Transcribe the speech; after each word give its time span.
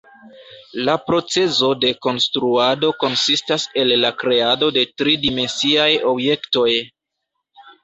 La 0.87 0.93
procezo 1.09 1.69
de 1.83 1.91
konstruado 2.05 2.89
konsistas 3.05 3.67
el 3.83 3.95
la 4.07 4.13
kreado 4.25 4.73
de 4.81 4.87
tri-dimensiaj 5.03 5.89
objektoj. 6.17 6.69